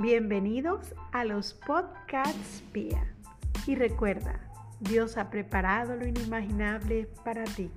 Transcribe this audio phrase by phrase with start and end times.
[0.00, 3.12] Bienvenidos a los podcasts Pia.
[3.66, 7.68] Y recuerda, Dios ha preparado lo inimaginable para ti.